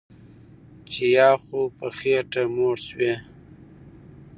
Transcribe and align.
چې 0.91 1.03
یا 1.17 1.29
خو 1.43 1.59
په 1.77 1.87
خېټه 1.97 2.43
موړ 2.55 2.75
شوی 2.87 3.13